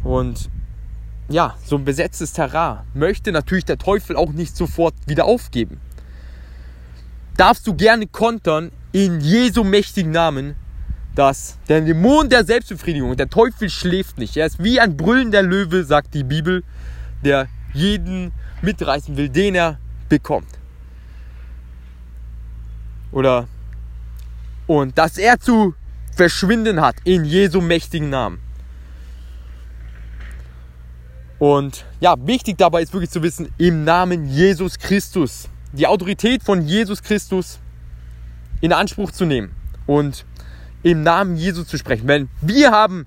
Und 0.02 0.50
ja, 1.28 1.54
so 1.64 1.76
ein 1.76 1.84
besetztes 1.84 2.32
Terrain 2.32 2.80
möchte 2.92 3.30
natürlich 3.30 3.66
der 3.66 3.78
Teufel 3.78 4.16
auch 4.16 4.32
nicht 4.32 4.56
sofort 4.56 4.94
wieder 5.06 5.26
aufgeben. 5.26 5.80
Darfst 7.36 7.68
du 7.68 7.74
gerne 7.74 8.08
kontern 8.08 8.72
in 8.90 9.20
Jesu 9.20 9.62
mächtigen 9.62 10.10
Namen, 10.10 10.56
dass 11.20 11.58
der 11.68 11.82
Dämon 11.82 12.30
der 12.30 12.46
Selbstbefriedigung, 12.46 13.14
der 13.14 13.28
Teufel 13.28 13.68
schläft 13.68 14.16
nicht. 14.16 14.38
Er 14.38 14.46
ist 14.46 14.64
wie 14.64 14.80
ein 14.80 14.96
brüllender 14.96 15.42
Löwe, 15.42 15.84
sagt 15.84 16.14
die 16.14 16.24
Bibel, 16.24 16.64
der 17.22 17.46
jeden 17.74 18.32
mitreißen 18.62 19.18
will, 19.18 19.28
den 19.28 19.54
er 19.54 19.78
bekommt. 20.08 20.48
Oder 23.12 23.48
und 24.66 24.96
dass 24.96 25.18
er 25.18 25.38
zu 25.38 25.74
verschwinden 26.16 26.80
hat 26.80 26.96
in 27.04 27.26
Jesu 27.26 27.60
mächtigen 27.60 28.08
Namen. 28.08 28.38
Und 31.38 31.84
ja, 32.00 32.14
wichtig 32.26 32.56
dabei 32.56 32.80
ist 32.80 32.94
wirklich 32.94 33.10
zu 33.10 33.22
wissen, 33.22 33.52
im 33.58 33.84
Namen 33.84 34.26
Jesus 34.26 34.78
Christus, 34.78 35.50
die 35.72 35.86
Autorität 35.86 36.42
von 36.42 36.62
Jesus 36.62 37.02
Christus 37.02 37.58
in 38.62 38.72
Anspruch 38.72 39.10
zu 39.10 39.26
nehmen 39.26 39.54
und 39.86 40.24
im 40.82 41.02
Namen 41.02 41.36
Jesus 41.36 41.66
zu 41.66 41.76
sprechen. 41.76 42.08
Wenn 42.08 42.28
wir 42.40 42.70
haben 42.70 43.06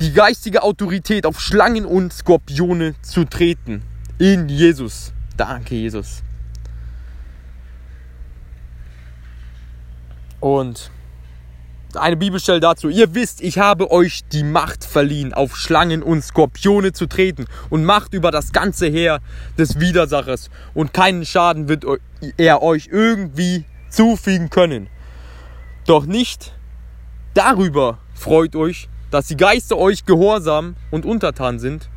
die 0.00 0.12
geistige 0.12 0.62
Autorität 0.62 1.26
auf 1.26 1.40
Schlangen 1.40 1.84
und 1.84 2.12
Skorpione 2.12 2.94
zu 3.02 3.24
treten. 3.24 3.82
In 4.18 4.48
Jesus. 4.48 5.12
Danke, 5.36 5.74
Jesus. 5.74 6.22
Und 10.40 10.90
eine 11.94 12.16
Bibelstelle 12.16 12.60
dazu. 12.60 12.88
Ihr 12.88 13.14
wisst, 13.14 13.40
ich 13.42 13.58
habe 13.58 13.90
euch 13.90 14.22
die 14.32 14.44
Macht 14.44 14.84
verliehen, 14.84 15.34
auf 15.34 15.56
Schlangen 15.56 16.02
und 16.02 16.22
Skorpione 16.22 16.92
zu 16.92 17.06
treten 17.06 17.46
und 17.70 17.84
Macht 17.84 18.14
über 18.14 18.30
das 18.30 18.52
ganze 18.52 18.86
Heer 18.86 19.20
des 19.58 19.78
Widersachers. 19.78 20.50
Und 20.74 20.94
keinen 20.94 21.26
Schaden 21.26 21.68
wird 21.68 21.84
er 22.38 22.62
euch 22.62 22.88
irgendwie 22.90 23.64
zufügen 23.90 24.50
können. 24.50 24.88
Doch 25.86 26.06
nicht 26.06 26.52
darüber 27.34 27.98
freut 28.14 28.56
euch, 28.56 28.88
dass 29.10 29.26
die 29.26 29.36
Geister 29.36 29.76
euch 29.76 30.06
gehorsam 30.06 30.76
und 30.90 31.04
untertan 31.04 31.58
sind. 31.58 31.88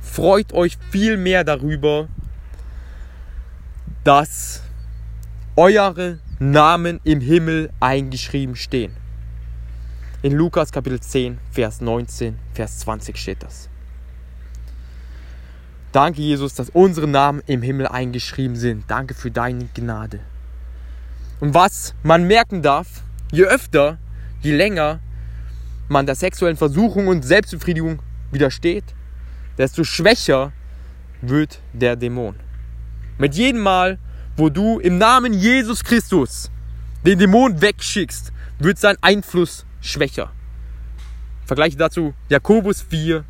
Freut 0.00 0.52
euch 0.52 0.78
vielmehr 0.90 1.44
darüber, 1.44 2.08
dass 4.04 4.62
eure 5.56 6.18
Namen 6.38 7.00
im 7.04 7.20
Himmel 7.20 7.70
eingeschrieben 7.80 8.56
stehen. 8.56 8.96
In 10.22 10.32
Lukas 10.32 10.72
Kapitel 10.72 11.00
10, 11.00 11.38
Vers 11.50 11.80
19, 11.80 12.38
Vers 12.54 12.78
20 12.80 13.16
steht 13.16 13.42
das. 13.42 13.68
Danke, 15.92 16.22
Jesus, 16.22 16.54
dass 16.54 16.70
unsere 16.70 17.06
Namen 17.06 17.42
im 17.46 17.60
Himmel 17.60 17.86
eingeschrieben 17.86 18.56
sind. 18.56 18.84
Danke 18.88 19.14
für 19.14 19.30
deine 19.30 19.68
Gnade. 19.74 20.20
Und 21.40 21.54
was 21.54 21.94
man 22.02 22.26
merken 22.26 22.62
darf, 22.62 23.02
je 23.30 23.44
öfter, 23.44 23.98
je 24.42 24.52
länger 24.52 25.00
man 25.88 26.06
der 26.06 26.14
sexuellen 26.14 26.56
Versuchung 26.56 27.08
und 27.08 27.22
Selbstbefriedigung 27.24 28.00
widersteht, 28.30 28.84
desto 29.58 29.84
schwächer 29.84 30.52
wird 31.20 31.60
der 31.72 31.96
Dämon. 31.96 32.34
Mit 33.18 33.34
jedem 33.34 33.60
Mal, 33.60 33.98
wo 34.36 34.48
du 34.48 34.78
im 34.80 34.98
Namen 34.98 35.32
Jesus 35.32 35.84
Christus 35.84 36.50
den 37.04 37.18
Dämon 37.18 37.60
wegschickst, 37.60 38.32
wird 38.58 38.78
sein 38.78 38.96
Einfluss 39.00 39.66
schwächer. 39.80 40.30
Vergleiche 41.44 41.76
dazu 41.76 42.14
Jakobus 42.28 42.82
4, 42.82 43.24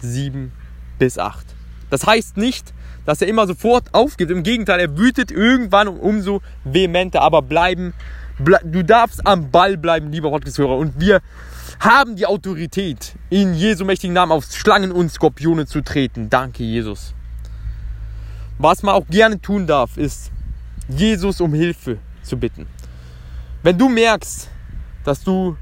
7 0.00 0.52
bis 0.98 1.18
8. 1.18 1.46
Das 1.90 2.06
heißt 2.06 2.36
nicht, 2.36 2.72
dass 3.04 3.22
er 3.22 3.28
immer 3.28 3.46
sofort 3.46 3.92
aufgibt. 3.94 4.30
Im 4.30 4.42
Gegenteil, 4.42 4.80
er 4.80 4.98
wütet 4.98 5.30
irgendwann 5.30 5.88
umso 5.88 6.42
vehementer. 6.64 7.22
Aber 7.22 7.42
bleiben, 7.42 7.92
ble 7.92 7.96
du 8.38 8.84
darfst 8.84 9.26
am 9.26 9.50
Ball 9.50 9.76
bleiben, 9.76 10.10
lieber 10.12 10.30
Podcast-Hörer. 10.30 10.76
Und 10.76 11.00
wir 11.00 11.20
haben 11.80 12.16
die 12.16 12.26
Autorität, 12.26 13.14
in 13.30 13.54
Jesu 13.54 13.84
mächtigen 13.84 14.14
Namen 14.14 14.32
auf 14.32 14.44
Schlangen 14.50 14.92
und 14.92 15.10
Skorpione 15.10 15.66
zu 15.66 15.82
treten. 15.82 16.30
Danke, 16.30 16.62
Jesus. 16.62 17.14
Was 18.58 18.82
man 18.82 18.94
auch 18.94 19.06
gerne 19.08 19.40
tun 19.40 19.66
darf, 19.66 19.96
ist, 19.96 20.30
Jesus 20.88 21.40
um 21.40 21.52
Hilfe 21.52 21.98
zu 22.22 22.38
bitten. 22.38 22.66
Wenn 23.62 23.76
du 23.76 23.88
merkst, 23.88 24.48
dass 25.04 25.22
du 25.22 25.56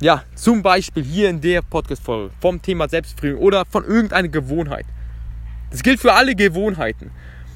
ja, 0.00 0.22
zum 0.34 0.62
Beispiel 0.62 1.02
hier 1.02 1.30
in 1.30 1.40
der 1.40 1.62
Podcast-Folge 1.62 2.30
vom 2.40 2.60
Thema 2.60 2.88
Selbstbefriedigung 2.88 3.42
oder 3.42 3.64
von 3.64 3.84
irgendeiner 3.84 4.28
Gewohnheit. 4.28 4.86
Das 5.70 5.82
gilt 5.82 6.00
für 6.00 6.12
alle 6.12 6.34
Gewohnheiten. 6.34 7.10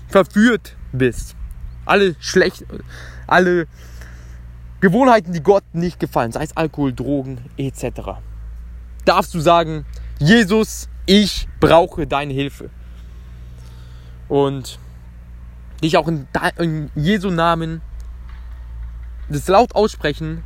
Verführt 0.08 0.76
bist. 0.92 1.36
Alle 1.84 2.16
schlecht, 2.20 2.64
alle 3.26 3.66
Gewohnheiten, 4.80 5.32
die 5.32 5.42
Gott 5.42 5.64
nicht 5.72 5.98
gefallen, 5.98 6.32
sei 6.32 6.44
es 6.44 6.56
Alkohol, 6.56 6.92
Drogen 6.92 7.38
etc. 7.56 8.20
Darfst 9.04 9.34
du 9.34 9.40
sagen, 9.40 9.84
Jesus, 10.18 10.88
ich 11.06 11.48
brauche 11.58 12.06
deine 12.06 12.32
Hilfe. 12.32 12.70
Und 14.28 14.78
dich 15.82 15.96
auch 15.96 16.06
in, 16.06 16.28
in 16.58 16.90
Jesu 16.94 17.30
Namen 17.30 17.80
das 19.28 19.48
laut 19.48 19.74
aussprechen, 19.74 20.44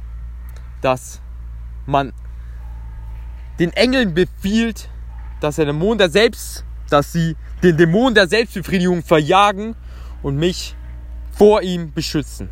dass 0.80 1.20
man 1.86 2.12
den 3.58 3.72
Engeln 3.72 4.14
befiehlt, 4.14 4.88
dass 5.40 5.56
der 5.56 5.66
Dämon 5.66 5.98
der 5.98 6.10
Selbst, 6.10 6.64
dass 6.88 7.12
sie 7.12 7.36
den 7.62 7.76
Dämon 7.76 8.14
der 8.14 8.28
Selbstbefriedigung 8.28 9.02
verjagen 9.02 9.76
und 10.22 10.36
mich 10.36 10.74
vor 11.32 11.62
ihm 11.62 11.92
beschützen. 11.92 12.50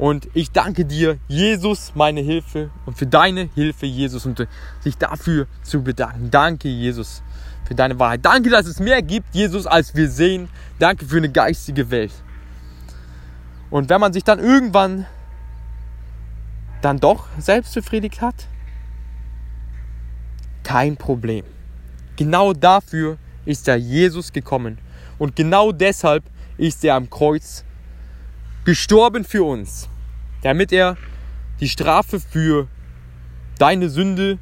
Und 0.00 0.28
ich 0.32 0.50
danke 0.50 0.86
dir, 0.86 1.18
Jesus, 1.28 1.92
meine 1.94 2.22
Hilfe 2.22 2.70
und 2.86 2.96
für 2.96 3.06
deine 3.06 3.50
Hilfe, 3.54 3.84
Jesus, 3.84 4.24
und 4.24 4.48
sich 4.80 4.96
dafür 4.96 5.46
zu 5.62 5.82
bedanken. 5.82 6.30
Danke, 6.30 6.70
Jesus, 6.70 7.22
für 7.66 7.74
deine 7.74 7.98
Wahrheit. 7.98 8.24
Danke, 8.24 8.48
dass 8.48 8.64
es 8.64 8.80
mehr 8.80 9.02
gibt, 9.02 9.34
Jesus, 9.34 9.66
als 9.66 9.94
wir 9.94 10.08
sehen. 10.08 10.48
Danke 10.78 11.04
für 11.04 11.18
eine 11.18 11.28
geistige 11.28 11.90
Welt. 11.90 12.12
Und 13.68 13.90
wenn 13.90 14.00
man 14.00 14.14
sich 14.14 14.24
dann 14.24 14.38
irgendwann 14.38 15.04
dann 16.80 16.98
doch 16.98 17.26
selbst 17.38 17.74
befriedigt 17.74 18.22
hat, 18.22 18.46
kein 20.62 20.96
Problem. 20.96 21.44
Genau 22.16 22.54
dafür 22.54 23.18
ist 23.44 23.66
der 23.66 23.76
Jesus 23.76 24.32
gekommen. 24.32 24.78
Und 25.18 25.36
genau 25.36 25.72
deshalb 25.72 26.24
ist 26.56 26.82
er 26.86 26.94
am 26.94 27.10
Kreuz 27.10 27.66
gestorben 28.64 29.24
für 29.24 29.44
uns, 29.44 29.88
damit 30.42 30.72
er 30.72 30.96
die 31.60 31.68
Strafe 31.68 32.20
für 32.20 32.68
deine 33.58 33.88
Sünde 33.88 34.38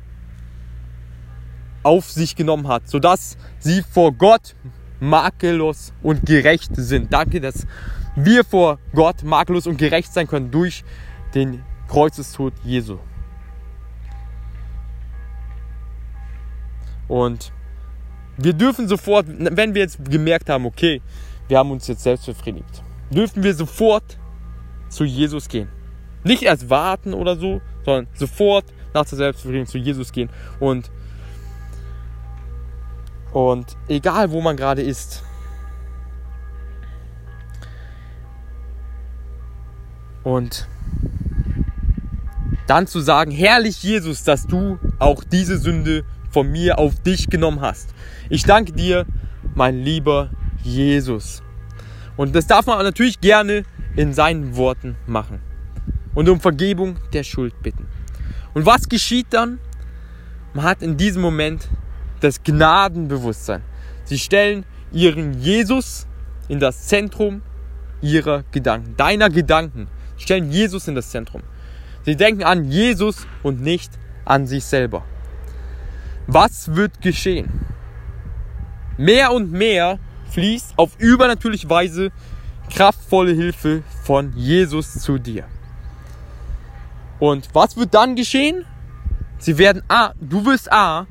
auf 1.82 2.10
sich 2.10 2.37
genommen 2.37 2.68
hat, 2.68 2.88
sodass 2.88 3.37
sie 3.58 3.82
vor 3.82 4.12
Gott 4.12 4.54
makellos 5.00 5.92
und 6.02 6.26
gerecht 6.26 6.70
sind. 6.75 7.12
Danke, 7.12 7.40
dass 7.40 7.66
wir 8.16 8.44
vor 8.44 8.78
Gott 8.92 9.22
makellos 9.22 9.66
und 9.66 9.78
gerecht 9.78 10.12
sein 10.12 10.26
können 10.26 10.50
durch 10.50 10.84
den 11.34 11.62
Kreuzestod 11.88 12.52
Jesu. 12.64 12.98
Und 17.06 17.52
wir 18.37 18.52
dürfen 18.52 18.87
sofort, 18.87 19.26
wenn 19.28 19.75
wir 19.75 19.82
jetzt 19.82 20.04
gemerkt 20.04 20.50
haben, 20.50 20.66
okay, 20.66 21.00
wir 21.48 21.58
haben 21.58 21.70
uns 21.70 21.87
jetzt 21.87 22.02
selbst 22.02 22.26
befriedigt, 22.26 22.82
dürfen 23.10 23.42
wir 23.42 23.54
sofort 23.54 24.18
zu 24.88 25.04
Jesus 25.04 25.48
gehen. 25.48 25.68
Nicht 26.24 26.42
erst 26.42 26.70
warten 26.70 27.14
oder 27.14 27.36
so, 27.36 27.60
sondern 27.84 28.08
sofort 28.14 28.64
nach 28.94 29.04
der 29.04 29.18
Selbstbefriedigung 29.18 29.66
zu 29.66 29.78
Jesus 29.78 30.12
gehen. 30.12 30.30
Und, 30.60 30.90
und 33.32 33.76
egal, 33.88 34.30
wo 34.30 34.40
man 34.40 34.56
gerade 34.56 34.82
ist, 34.82 35.22
und 40.24 40.68
dann 42.66 42.86
zu 42.86 43.00
sagen, 43.00 43.30
herrlich 43.30 43.82
Jesus, 43.82 44.24
dass 44.24 44.46
du 44.46 44.78
auch 44.98 45.24
diese 45.24 45.56
Sünde 45.56 46.04
von 46.30 46.50
mir 46.50 46.78
auf 46.78 47.00
dich 47.00 47.30
genommen 47.30 47.62
hast. 47.62 47.94
Ich 48.28 48.42
danke 48.42 48.72
dir, 48.72 49.06
mein 49.54 49.78
lieber 49.78 50.30
Jesus. 50.62 51.42
Und 52.18 52.34
das 52.34 52.48
darf 52.48 52.66
man 52.66 52.82
natürlich 52.82 53.20
gerne 53.20 53.62
in 53.97 54.12
seinen 54.12 54.56
Worten 54.56 54.97
machen. 55.06 55.40
Und 56.14 56.28
um 56.28 56.40
Vergebung 56.40 56.97
der 57.12 57.23
Schuld 57.23 57.54
bitten. 57.62 57.86
Und 58.54 58.66
was 58.66 58.88
geschieht 58.88 59.28
dann? 59.30 59.60
Man 60.52 60.64
hat 60.64 60.82
in 60.82 60.97
diesem 60.97 61.23
Moment 61.23 61.69
das 62.21 62.43
Gnadenbewusstsein. 62.43 63.62
Sie 64.04 64.19
stellen 64.19 64.66
ihren 64.90 65.40
Jesus 65.40 66.08
in 66.49 66.58
das 66.58 66.88
Zentrum 66.88 67.43
ihrer 68.00 68.43
Gedanken, 68.50 68.97
deiner 68.97 69.30
Gedanken. 69.30 69.86
Sie 70.16 70.25
stellen 70.25 70.50
Jesus 70.50 70.88
in 70.88 70.97
das 70.97 71.10
Zentrum. 71.10 71.43
Sie 72.04 72.16
denken 72.16 72.43
an 72.43 72.64
Jesus 72.64 73.28
und 73.45 73.60
nicht 73.60 73.93
an 74.25 74.49
sich 74.49 74.64
selber. 74.64 75.04
Was 76.26 76.75
wird 76.75 77.00
geschehen? 77.00 77.49
Mehr 78.97 79.30
und 79.32 79.52
mehr 79.52 80.00
fließt 80.30 80.75
auf 80.76 80.91
übernatürliche 80.99 81.69
Weise 81.69 82.10
kraftvolle 82.71 83.32
Hilfe 83.32 83.82
von 84.04 84.32
Jesus 84.36 84.95
zu 84.95 85.19
dir. 85.19 85.45
Und 87.19 87.49
was 87.52 87.76
wird 87.76 87.95
dann 87.95 88.14
geschehen? 88.14 88.64
Sie 89.38 89.58
werden 89.58 89.82
A, 89.88 90.12
du 90.21 90.45
wirst 90.45 90.71
A, 90.73 91.06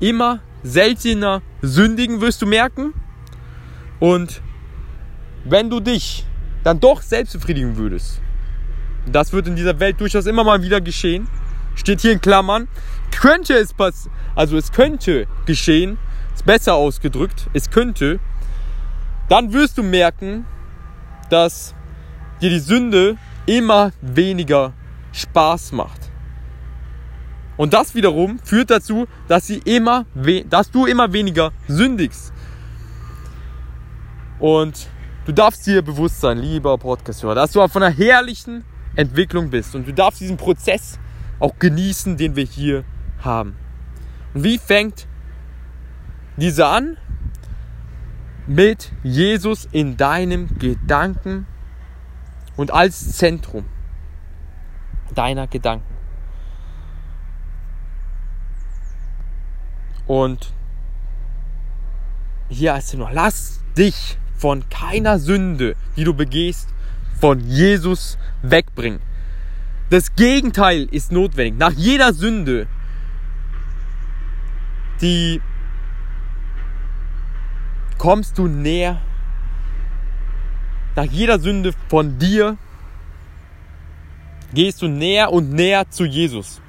immer 0.00 0.40
seltener 0.62 1.42
sündigen, 1.62 2.20
wirst 2.20 2.42
du 2.42 2.46
merken. 2.46 2.94
Und 4.00 4.40
wenn 5.44 5.70
du 5.70 5.80
dich 5.80 6.24
dann 6.64 6.80
doch 6.80 7.02
selbst 7.02 7.32
befriedigen 7.32 7.76
würdest, 7.76 8.20
das 9.06 9.32
wird 9.32 9.46
in 9.46 9.56
dieser 9.56 9.78
Welt 9.78 10.00
durchaus 10.00 10.26
immer 10.26 10.42
mal 10.42 10.62
wieder 10.62 10.80
geschehen, 10.80 11.28
steht 11.76 12.00
hier 12.00 12.12
in 12.12 12.20
Klammern, 12.20 12.68
könnte 13.12 13.54
es 13.54 13.72
passieren, 13.72 14.14
also 14.34 14.56
es 14.56 14.72
könnte 14.72 15.26
geschehen, 15.46 15.98
ist 16.34 16.44
besser 16.44 16.74
ausgedrückt, 16.74 17.48
es 17.52 17.70
könnte, 17.70 18.18
dann 19.28 19.52
wirst 19.52 19.78
du 19.78 19.82
merken, 19.82 20.46
dass 21.30 21.74
dir 22.40 22.50
die 22.50 22.60
Sünde 22.60 23.16
immer 23.46 23.92
weniger 24.00 24.72
Spaß 25.12 25.72
macht. 25.72 26.10
Und 27.56 27.72
das 27.72 27.94
wiederum 27.94 28.38
führt 28.38 28.70
dazu, 28.70 29.06
dass, 29.28 29.46
sie 29.46 29.58
immer 29.64 30.04
dass 30.48 30.70
du 30.70 30.86
immer 30.86 31.12
weniger 31.12 31.52
sündigst. 31.68 32.32
Und 34.38 34.88
du 35.24 35.32
darfst 35.32 35.66
dir 35.66 35.80
bewusst 35.80 36.20
sein, 36.20 36.38
lieber 36.38 36.76
Podcast-Hörer, 36.76 37.34
dass 37.34 37.52
du 37.52 37.62
auf 37.62 37.74
einer 37.76 37.88
herrlichen 37.88 38.64
Entwicklung 38.94 39.48
bist. 39.48 39.74
Und 39.74 39.88
du 39.88 39.94
darfst 39.94 40.20
diesen 40.20 40.36
Prozess 40.36 40.98
auch 41.38 41.58
genießen, 41.58 42.16
den 42.18 42.36
wir 42.36 42.44
hier 42.44 42.84
haben. 43.20 43.56
Und 44.34 44.44
wie 44.44 44.58
fängt 44.58 45.06
diese 46.36 46.66
an? 46.66 46.98
Mit 48.46 48.92
Jesus 49.02 49.68
in 49.72 49.96
deinem 49.96 50.58
Gedanken 50.58 51.46
und 52.56 52.70
als 52.70 53.16
Zentrum 53.16 53.64
deiner 55.14 55.46
Gedanken. 55.46 55.94
Und 60.06 60.52
hier 62.48 62.74
heißt 62.74 62.94
es 62.94 62.98
noch, 62.98 63.10
lass 63.12 63.60
dich 63.76 64.18
von 64.36 64.68
keiner 64.68 65.18
Sünde, 65.18 65.74
die 65.96 66.04
du 66.04 66.14
begehst, 66.14 66.68
von 67.18 67.40
Jesus 67.40 68.18
wegbringen. 68.42 69.00
Das 69.90 70.14
Gegenteil 70.14 70.84
ist 70.90 71.10
notwendig. 71.10 71.58
Nach 71.58 71.72
jeder 71.72 72.12
Sünde, 72.12 72.66
die 75.00 75.40
kommst 77.98 78.38
du 78.38 78.46
näher. 78.46 79.00
Nach 80.94 81.04
jeder 81.04 81.38
Sünde 81.38 81.72
von 81.88 82.18
dir 82.18 82.56
gehst 84.54 84.82
du 84.82 84.88
näher 84.88 85.32
und 85.32 85.52
näher 85.52 85.90
zu 85.90 86.04
Jesus. 86.04 86.60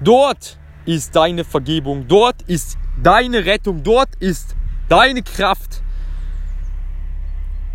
Dort 0.00 0.58
ist 0.86 1.14
deine 1.14 1.44
Vergebung, 1.44 2.08
dort 2.08 2.42
ist 2.42 2.78
deine 3.02 3.44
Rettung, 3.44 3.82
dort 3.82 4.14
ist 4.16 4.56
deine 4.88 5.22
Kraft, 5.22 5.82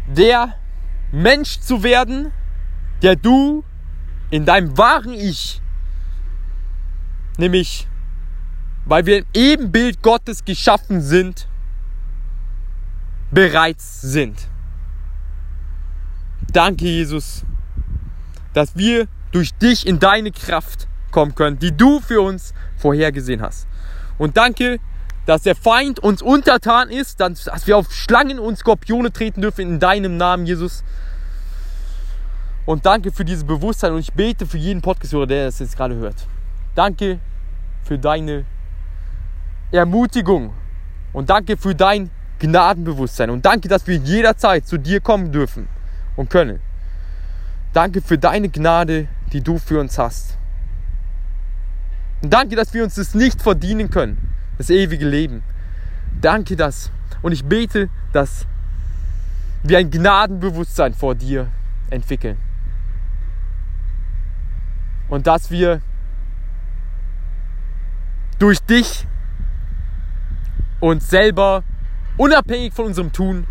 der 0.08 0.56
Mensch 1.12 1.60
zu 1.60 1.84
werden, 1.84 2.32
der 3.02 3.16
du 3.16 3.64
in 4.32 4.46
deinem 4.46 4.78
wahren 4.78 5.14
Ich, 5.14 5.62
nämlich 7.38 7.88
weil 8.86 9.06
wir 9.06 9.18
im 9.20 9.26
Ebenbild 9.34 10.02
Gottes 10.02 10.46
geschaffen 10.46 11.02
sind, 11.02 11.48
bereits 13.32 14.02
sind. 14.02 14.48
Danke, 16.52 16.86
Jesus, 16.86 17.44
dass 18.54 18.76
wir 18.76 19.08
durch 19.32 19.54
dich 19.56 19.86
in 19.86 20.00
deine 20.00 20.32
Kraft 20.32 20.88
kommen 21.12 21.36
können, 21.36 21.60
die 21.60 21.76
du 21.76 22.00
für 22.00 22.22
uns 22.22 22.54
vorhergesehen 22.78 23.42
hast. 23.42 23.68
Und 24.18 24.38
danke, 24.38 24.80
dass 25.26 25.42
der 25.42 25.56
Feind 25.56 26.00
uns 26.00 26.22
untertan 26.22 26.90
ist, 26.90 27.20
dass 27.20 27.68
wir 27.68 27.78
auf 27.78 27.92
Schlangen 27.92 28.40
und 28.40 28.58
Skorpione 28.58 29.12
treten 29.12 29.42
dürfen 29.42 29.62
in 29.62 29.80
deinem 29.80 30.18
Namen, 30.18 30.46
Jesus. 30.46 30.84
Und 32.66 32.86
danke 32.86 33.12
für 33.12 33.26
dieses 33.26 33.44
Bewusstsein 33.44 33.94
und 33.94 34.00
ich 34.00 34.14
bete 34.14 34.46
für 34.46 34.58
jeden 34.58 34.82
Podcast-Hörer, 34.82 35.28
der 35.28 35.46
das 35.46 35.60
jetzt 35.60 35.76
gerade 35.76 35.96
hört. 35.96 36.28
Danke 36.76 37.20
für 37.84 37.98
deine 37.98 38.46
Ermutigung 39.72 40.54
und 41.12 41.30
danke 41.30 41.58
für 41.58 41.76
dein 41.76 42.10
Gnadenbewusstsein 42.46 43.30
und 43.30 43.46
danke, 43.46 43.68
dass 43.68 43.88
wir 43.88 43.96
jederzeit 43.96 44.68
zu 44.68 44.78
dir 44.78 45.02
kommen 45.02 45.32
dürfen 45.32 45.68
und 46.16 46.30
können. 46.30 46.60
Danke 47.74 48.02
für 48.02 48.18
deine 48.18 48.50
Gnade, 48.50 49.08
die 49.34 49.42
du 49.42 49.58
für 49.58 49.80
uns 49.80 49.98
hast. 49.98 50.38
Und 52.22 52.32
danke, 52.32 52.56
dass 52.56 52.74
wir 52.74 52.84
uns 52.84 52.96
das 52.96 53.14
nicht 53.14 53.42
verdienen 53.42 53.90
können, 53.90 54.30
das 54.58 54.70
ewige 54.70 55.08
Leben. 55.08 55.44
Danke 56.22 56.56
das. 56.56 56.92
Und 57.22 57.32
ich 57.32 57.44
bete, 57.44 57.90
dass 58.14 58.46
wir 59.64 59.78
ein 59.78 59.90
Gnadenbewusstsein 59.90 60.94
vor 60.94 61.16
dir 61.16 61.48
entwickeln. 61.90 62.38
Und 65.10 65.28
dass 65.28 65.52
wir 65.52 65.82
durch 68.40 68.60
dich 68.60 69.06
uns 70.80 71.10
selber 71.10 71.64
unabhängig 72.18 72.74
von 72.74 72.86
unserem 72.86 73.12
Tun 73.12 73.48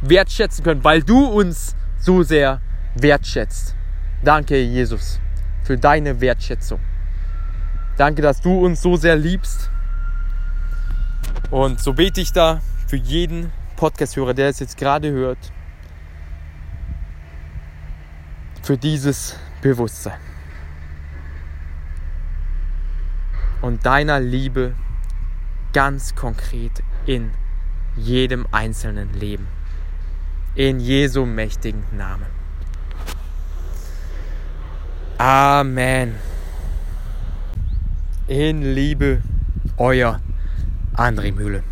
wertschätzen 0.00 0.64
können, 0.64 0.84
weil 0.84 1.02
du 1.02 1.26
uns 1.26 1.76
so 1.98 2.22
sehr 2.22 2.60
wertschätzt. 2.94 3.74
Danke, 4.24 4.60
Jesus, 4.60 5.20
für 5.64 5.78
deine 5.78 6.20
Wertschätzung. 6.20 6.80
Danke, 7.96 8.22
dass 8.22 8.40
du 8.40 8.64
uns 8.64 8.82
so 8.82 8.96
sehr 8.96 9.16
liebst. 9.16 9.70
Und 11.50 11.80
so 11.80 11.92
bete 11.92 12.20
ich 12.20 12.32
da 12.32 12.60
für 12.86 12.96
jeden 12.96 13.52
Podcast-Hörer, 13.76 14.34
der 14.34 14.48
es 14.48 14.60
jetzt 14.60 14.76
gerade 14.76 15.10
hört, 15.10 15.38
für 18.62 18.78
dieses 18.78 19.36
Bewusstsein. 19.60 20.18
Und 23.60 23.84
deiner 23.86 24.18
Liebe 24.18 24.74
ganz 25.72 26.14
konkret 26.14 26.82
in 27.06 27.30
jedem 27.96 28.46
einzelnen 28.52 29.12
Leben. 29.12 29.46
In 30.54 30.80
Jesu 30.80 31.24
mächtigen 31.24 31.84
Namen. 31.96 32.26
Amen. 35.18 36.14
In 38.26 38.62
Liebe, 38.74 39.22
euer 39.76 40.20
André 40.94 41.32
Mühle. 41.32 41.62